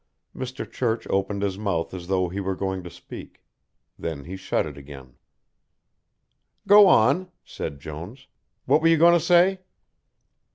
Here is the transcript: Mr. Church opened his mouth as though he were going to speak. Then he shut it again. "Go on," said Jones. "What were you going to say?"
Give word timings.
Mr. 0.35 0.67
Church 0.67 1.05
opened 1.11 1.43
his 1.43 1.59
mouth 1.59 1.93
as 1.93 2.07
though 2.07 2.27
he 2.27 2.39
were 2.39 2.55
going 2.55 2.81
to 2.81 2.89
speak. 2.89 3.43
Then 3.99 4.23
he 4.23 4.35
shut 4.35 4.65
it 4.65 4.75
again. 4.75 5.13
"Go 6.65 6.87
on," 6.87 7.29
said 7.45 7.79
Jones. 7.79 8.25
"What 8.65 8.81
were 8.81 8.87
you 8.87 8.97
going 8.97 9.13
to 9.13 9.19
say?" 9.23 9.59